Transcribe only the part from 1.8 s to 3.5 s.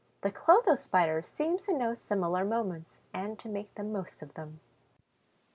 similar moments and to